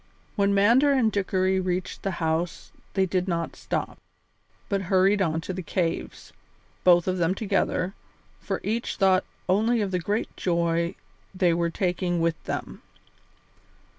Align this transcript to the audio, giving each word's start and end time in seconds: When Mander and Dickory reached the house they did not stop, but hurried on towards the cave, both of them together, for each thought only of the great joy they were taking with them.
When 0.35 0.51
Mander 0.55 0.91
and 0.91 1.11
Dickory 1.11 1.59
reached 1.59 2.01
the 2.01 2.09
house 2.17 2.71
they 2.95 3.05
did 3.05 3.27
not 3.27 3.55
stop, 3.55 3.99
but 4.67 4.81
hurried 4.89 5.21
on 5.21 5.41
towards 5.41 5.57
the 5.57 5.61
cave, 5.61 6.33
both 6.83 7.07
of 7.07 7.19
them 7.19 7.35
together, 7.35 7.93
for 8.39 8.61
each 8.63 8.95
thought 8.95 9.23
only 9.47 9.79
of 9.79 9.91
the 9.91 9.99
great 9.99 10.35
joy 10.35 10.95
they 11.35 11.53
were 11.53 11.69
taking 11.69 12.19
with 12.19 12.43
them. 12.45 12.81